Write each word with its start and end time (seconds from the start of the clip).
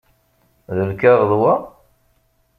D 0.75 0.77
lkaɣeḍ 0.89 1.31
wa? 1.41 1.53